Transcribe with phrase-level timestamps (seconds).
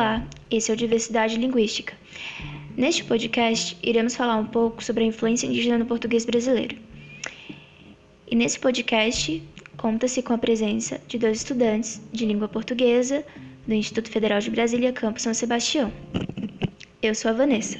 [0.00, 1.92] Olá, esse é o Diversidade Linguística.
[2.74, 6.74] Neste podcast, iremos falar um pouco sobre a influência indígena no português brasileiro.
[8.26, 9.42] E nesse podcast,
[9.76, 13.22] conta-se com a presença de dois estudantes de língua portuguesa
[13.66, 15.92] do Instituto Federal de Brasília, Campo São Sebastião.
[17.02, 17.78] Eu sou a Vanessa.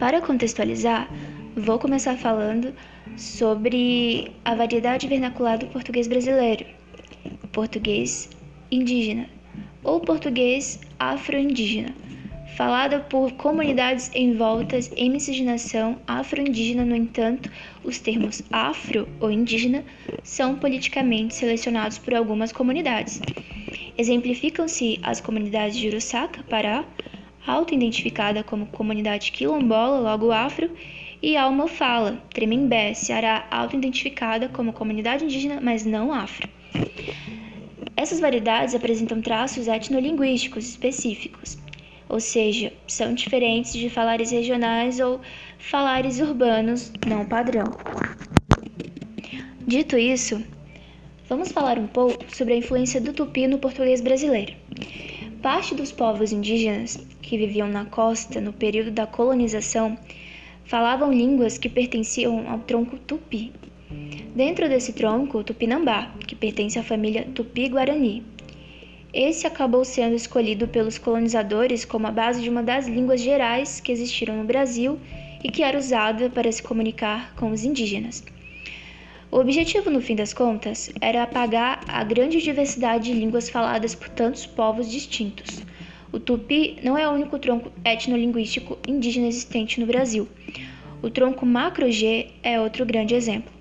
[0.00, 1.08] Para contextualizar,
[1.56, 2.74] vou começar falando
[3.16, 6.66] sobre a variedade vernacular do português brasileiro,
[7.44, 8.28] o português
[8.72, 9.28] indígena
[9.84, 11.94] ou português afro-indígena,
[12.56, 16.84] falada por comunidades envoltas em miscigenação afro-indígena.
[16.84, 17.50] No entanto,
[17.84, 19.84] os termos afro ou indígena
[20.22, 23.20] são politicamente selecionados por algumas comunidades.
[23.96, 26.84] Exemplificam-se as comunidades de Uruçaca, Pará,
[27.46, 30.70] auto-identificada como comunidade quilombola, logo afro,
[31.22, 36.48] e Almofala, Tremembé, Ceará, auto-identificada como comunidade indígena, mas não afro.
[38.04, 41.56] Essas variedades apresentam traços etnolinguísticos específicos,
[42.06, 45.22] ou seja, são diferentes de falares regionais ou
[45.58, 47.64] falares urbanos não padrão.
[49.66, 50.44] Dito isso,
[51.30, 54.52] vamos falar um pouco sobre a influência do tupi no português brasileiro.
[55.40, 59.96] Parte dos povos indígenas que viviam na costa no período da colonização
[60.66, 63.50] falavam línguas que pertenciam ao tronco tupi,
[64.34, 68.24] Dentro desse tronco, o tupinambá, que pertence à família tupi-guarani.
[69.12, 73.92] Esse acabou sendo escolhido pelos colonizadores como a base de uma das línguas gerais que
[73.92, 74.98] existiram no Brasil
[75.42, 78.24] e que era usada para se comunicar com os indígenas.
[79.30, 84.08] O objetivo, no fim das contas, era apagar a grande diversidade de línguas faladas por
[84.08, 85.62] tantos povos distintos.
[86.12, 90.28] O tupi não é o único tronco etnolinguístico indígena existente no Brasil.
[91.02, 93.52] O tronco macro-G é outro grande exemplo.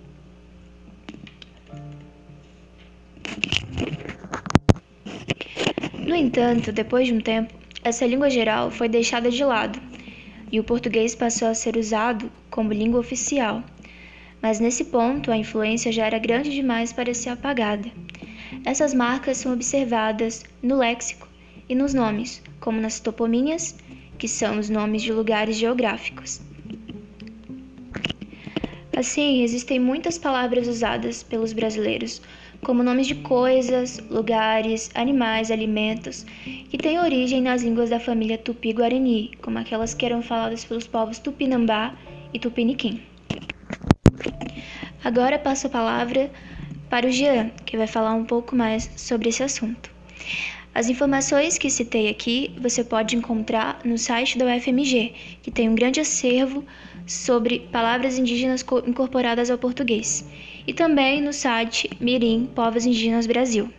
[6.05, 7.53] No entanto, depois de um tempo,
[7.83, 9.79] essa língua geral foi deixada de lado
[10.51, 13.63] e o português passou a ser usado como língua oficial.
[14.41, 17.89] Mas nesse ponto, a influência já era grande demais para ser apagada.
[18.63, 21.27] Essas marcas são observadas no léxico
[21.67, 23.75] e nos nomes, como nas topominhas,
[24.17, 26.41] que são os nomes de lugares geográficos.
[28.95, 32.21] Assim, existem muitas palavras usadas pelos brasileiros
[32.63, 36.25] como nomes de coisas, lugares, animais, alimentos,
[36.69, 41.19] que têm origem nas línguas da família Tupi-Guarani, como aquelas que eram faladas pelos povos
[41.19, 41.93] Tupinambá
[42.33, 43.01] e Tupiniquim.
[45.03, 46.31] Agora passo a palavra
[46.89, 49.91] para o Jean, que vai falar um pouco mais sobre esse assunto.
[50.73, 55.13] As informações que citei aqui você pode encontrar no site da UFMG,
[55.43, 56.63] que tem um grande acervo
[57.05, 60.25] sobre palavras indígenas incorporadas ao português,
[60.65, 63.71] e também no site Mirim Povos Indígenas Brasil.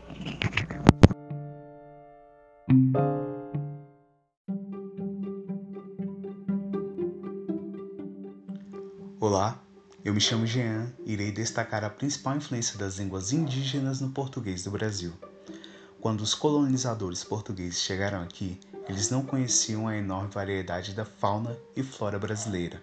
[9.19, 9.59] Olá,
[10.05, 14.63] eu me chamo Jean e irei destacar a principal influência das línguas indígenas no português
[14.63, 15.13] do Brasil.
[15.99, 21.83] Quando os colonizadores portugueses chegaram aqui, eles não conheciam a enorme variedade da fauna e
[21.83, 22.83] flora brasileira.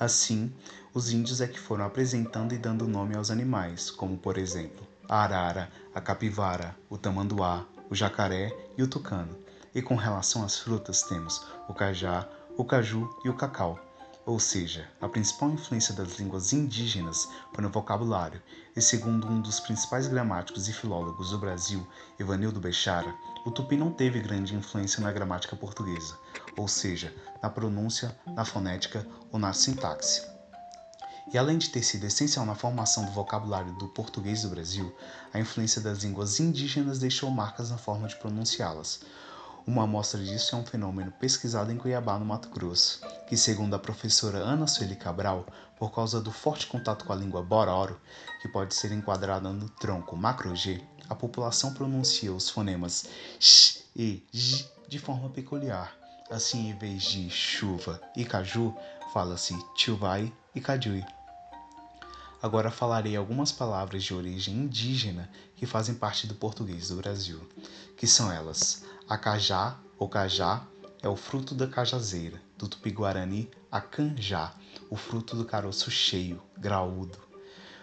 [0.00, 0.52] Assim,
[0.98, 5.22] os índios é que foram apresentando e dando nome aos animais, como por exemplo a
[5.22, 9.38] arara, a capivara, o tamanduá, o jacaré e o tucano.
[9.72, 13.78] E com relação às frutas temos o cajá, o caju e o cacau.
[14.26, 18.42] Ou seja, a principal influência das línguas indígenas foi no vocabulário,
[18.74, 21.86] e segundo um dos principais gramáticos e filólogos do Brasil,
[22.18, 23.14] Ivanildo Bechara,
[23.46, 26.18] o tupi não teve grande influência na gramática portuguesa,
[26.56, 30.37] ou seja, na pronúncia, na fonética ou na sintaxe.
[31.30, 34.94] E além de ter sido essencial na formação do vocabulário do português do Brasil,
[35.32, 39.00] a influência das línguas indígenas deixou marcas na forma de pronunciá-las.
[39.66, 43.78] Uma amostra disso é um fenômeno pesquisado em Cuiabá, no Mato Grosso, que, segundo a
[43.78, 45.44] professora Ana Sueli Cabral,
[45.78, 48.00] por causa do forte contato com a língua bororo,
[48.40, 53.04] que pode ser enquadrada no tronco macro-G, a população pronuncia os fonemas
[53.38, 55.94] sh e j de forma peculiar.
[56.30, 58.74] Assim, em vez de chuva e caju,
[59.12, 61.04] fala-se chuvai e cajui.
[62.40, 67.40] Agora falarei algumas palavras de origem indígena que fazem parte do português do Brasil,
[67.96, 70.66] que são elas Acajá ou cajá
[71.02, 74.52] é o fruto da cajazeira, do tupi-guarani acanjá,
[74.90, 77.18] o fruto do caroço cheio, graúdo,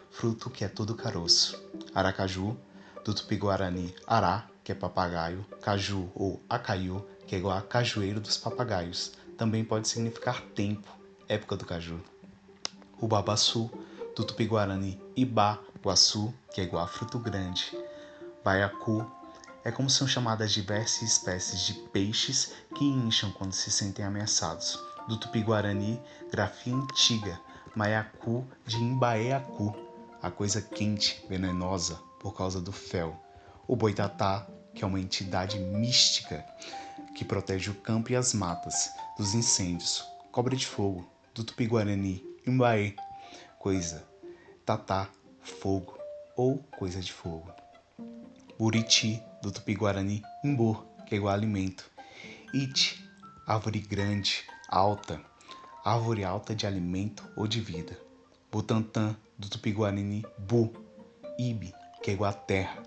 [0.10, 1.62] fruto que é todo caroço.
[1.94, 2.56] Aracaju,
[3.04, 8.38] do tupi-guarani ará, que é papagaio, caju ou acaiu, que é igual a cajueiro dos
[8.38, 9.14] papagaios.
[9.38, 10.88] Também pode significar tempo,
[11.28, 12.00] época do caju.
[13.00, 13.70] O babaçu,
[14.16, 17.78] do tupi-guarani ibá, guaçu, que é igual a fruto grande.
[18.44, 19.06] Baiacu,
[19.64, 24.80] é como são chamadas diversas espécies de peixes que incham quando se sentem ameaçados.
[25.08, 26.02] Do tupi-guarani,
[26.32, 27.40] grafia antiga,
[27.76, 29.76] maiacu de imbaeacu,
[30.22, 33.16] a coisa quente, venenosa, por causa do fel.
[33.68, 36.46] O boitatá, que é uma entidade mística
[37.16, 40.06] que protege o campo e as matas dos incêndios.
[40.32, 42.24] Cobra de fogo, do tupi-guarani,
[43.66, 44.08] coisa.
[44.64, 45.10] Tatá,
[45.42, 45.98] fogo
[46.38, 47.52] ou coisa de fogo.
[48.60, 51.90] Buriti, do tupi-guarani, imbu, que é igual a alimento.
[52.54, 53.04] Iti,
[53.48, 55.20] árvore grande, alta,
[55.84, 58.00] árvore alta de alimento ou de vida.
[58.52, 60.72] Butantã, do tupi-guarani, bu,
[61.40, 61.74] ibi,
[62.04, 62.84] que é igual a terra.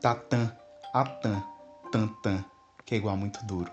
[0.00, 0.50] Tatã,
[0.92, 1.40] atã,
[1.92, 2.44] tantã,
[2.84, 3.70] que é igual a muito duro.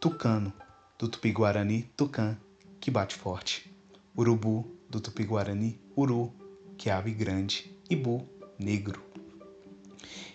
[0.00, 0.50] Tucano,
[0.98, 2.38] do tupi-guarani, tucã,
[2.80, 3.70] que bate forte.
[4.16, 6.30] Urubu, do tupi-guarani, uru,
[6.76, 7.74] que ave grande.
[7.88, 8.28] Ibu,
[8.58, 9.02] negro.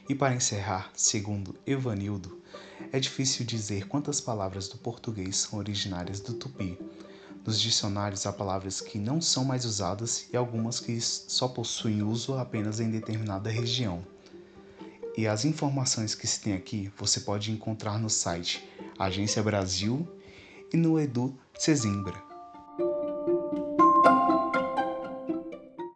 [0.10, 2.42] E para encerrar, segundo Evanildo,
[2.92, 6.80] é difícil dizer quantas palavras do português são originárias do tupi.
[7.46, 12.34] Nos dicionários há palavras que não são mais usadas e algumas que só possuem uso
[12.34, 14.04] apenas em determinada região.
[15.16, 18.68] E as informações que se tem aqui você pode encontrar no site
[18.98, 20.08] Agência Brasil
[20.74, 22.27] e no Edu Cezimbra.